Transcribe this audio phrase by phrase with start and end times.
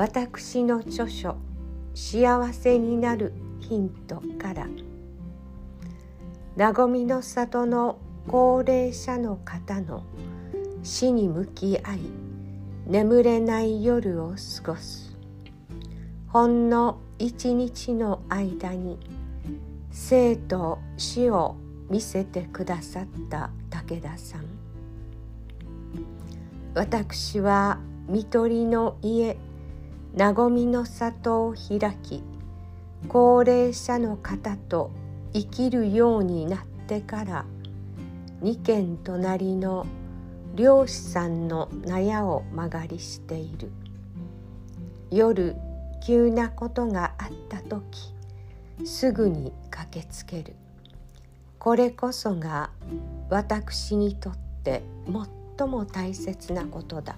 [0.00, 1.36] 私の著書
[1.94, 4.66] 「幸せになるヒント」から。
[6.56, 10.04] 和みの里の高齢者の方の
[10.82, 12.00] 死に向き合い
[12.86, 14.30] 眠れない夜を
[14.64, 15.14] 過ごす。
[16.28, 18.98] ほんの一日の間に
[19.90, 21.56] 生と死を
[21.90, 24.46] 見せてくださった武田さん。
[26.74, 27.78] 私は
[28.08, 29.36] 看取りの家
[30.16, 32.22] 和みの里を開き
[33.08, 34.90] 高齢者の方と
[35.32, 37.44] 生きるようになってから
[38.40, 39.86] 二軒隣の
[40.54, 43.70] 漁師さんの納屋を間借りしている。
[45.10, 45.56] 夜
[46.04, 48.14] 急なことがあった時
[48.84, 50.56] すぐに駆けつける。
[51.58, 52.70] これこそが
[53.28, 54.82] 私にとって
[55.58, 57.16] 最も大切なことだ。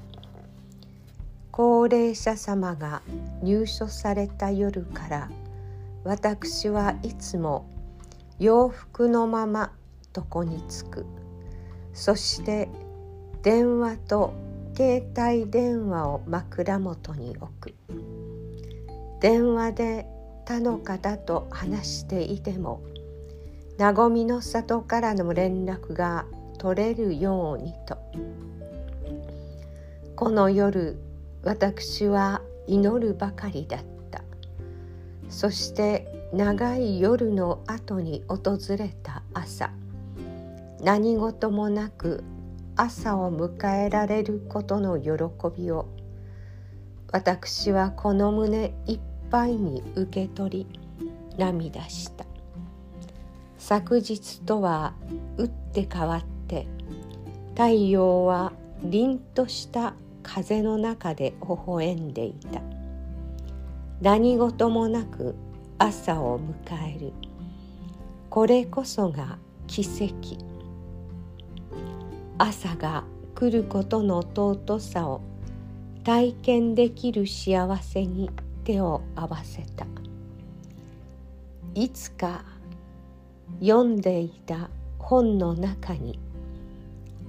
[1.52, 3.02] 高齢者様が
[3.42, 5.30] 入所された夜から
[6.02, 7.68] 私はいつも
[8.38, 9.70] 洋服のまま
[10.16, 11.04] 床につく。
[11.92, 12.70] そして
[13.42, 14.32] 電話と
[14.74, 17.74] 携帯電話を枕元に置く。
[19.20, 20.06] 電話で
[20.46, 22.82] 他の方と話していても
[23.78, 26.24] 和みの里からの連絡が
[26.56, 27.98] 取れるようにと。
[30.16, 30.96] この夜
[31.44, 33.80] 私は祈るばかりだっ
[34.10, 34.22] た。
[35.28, 39.70] そして長い夜の後に訪れた朝。
[40.80, 42.24] 何事もなく
[42.76, 45.12] 朝を迎えられることの喜
[45.56, 45.88] びを。
[47.12, 49.00] 私はこの胸いっ
[49.30, 50.80] ぱいに受け取り
[51.36, 52.24] 涙した。
[53.58, 54.94] 昨日とは
[55.36, 56.66] 打って変わって
[57.50, 58.52] 太陽は
[58.82, 62.60] 凛とした風の中で微笑んでいた。
[64.00, 65.34] 何事もなく
[65.78, 67.12] 朝を迎える。
[68.30, 70.38] これこそが奇跡。
[72.38, 75.20] 朝が来ることの尊さを
[76.04, 78.30] 体験できる幸せに
[78.64, 79.86] 手を合わせた。
[81.74, 82.44] いつか
[83.60, 84.68] 読んでいた
[84.98, 86.18] 本の中に「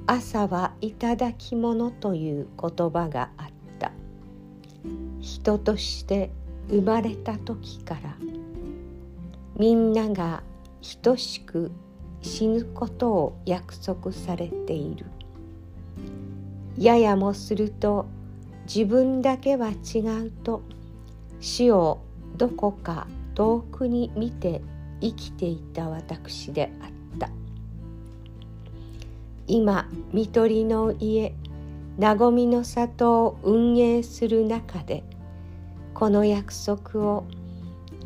[0.05, 3.47] 朝はいただき物」という言葉があっ
[3.79, 3.91] た。
[5.19, 6.31] 人として
[6.69, 8.17] 生まれた時から
[9.57, 10.43] みんなが
[11.01, 11.71] 等しく
[12.21, 15.05] 死ぬことを約束されている。
[16.77, 18.05] ややもすると
[18.65, 20.61] 自分だけは違うと
[21.39, 21.99] 死を
[22.37, 24.61] どこか遠くに見て
[25.01, 26.92] 生きていた私であった。
[29.47, 31.33] 今看取りの家
[31.99, 35.03] 和みの里を運営する中で
[35.93, 37.25] この約束を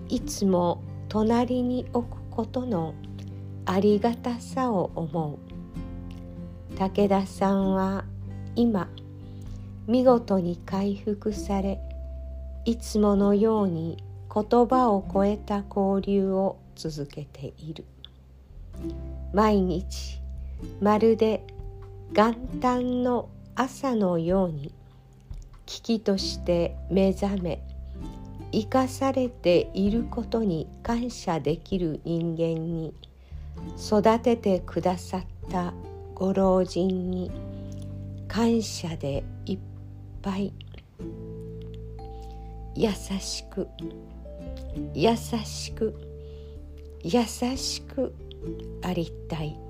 [0.10, 2.94] いつも隣に置くことの
[3.66, 5.40] ありがたさを思
[6.74, 6.78] う。
[6.78, 8.06] 武田さんは
[8.56, 8.90] 今
[9.88, 11.80] 見事に回復され
[12.66, 14.04] いつものように
[14.34, 17.86] 言葉を超えた交流を続けている。
[19.34, 20.22] 毎日
[20.82, 21.46] まるで
[22.14, 24.74] 元旦の朝のように
[25.66, 27.62] 危機として目覚め
[28.52, 32.94] 生かされていることに感謝できる人間に
[33.78, 35.74] 育ててくださった
[36.16, 37.32] ご老人に
[38.28, 39.60] 感謝でいっ
[40.22, 40.54] ぱい。
[42.76, 43.68] 優しく
[44.94, 45.96] 優しく
[47.04, 48.14] 優しく
[48.84, 49.67] ありたい。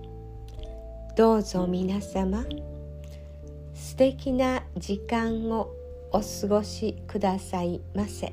[1.18, 2.46] どうぞ皆様
[3.74, 5.74] 素敵な時間を
[6.12, 8.32] お過ごしくださいませ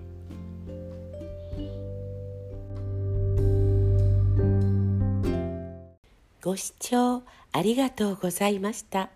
[6.42, 7.22] ご視聴
[7.52, 9.08] ありがとうございました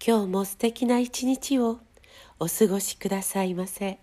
[0.00, 1.80] 今日も素敵な一日を
[2.38, 3.98] お過ごしくださいませ。